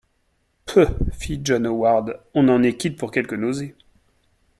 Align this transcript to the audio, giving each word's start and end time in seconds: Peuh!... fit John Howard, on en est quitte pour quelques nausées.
Peuh!... 0.65 0.97
fit 1.11 1.39
John 1.43 1.67
Howard, 1.67 2.19
on 2.33 2.47
en 2.49 2.63
est 2.63 2.75
quitte 2.75 2.97
pour 2.97 3.11
quelques 3.11 3.35
nausées. 3.35 3.75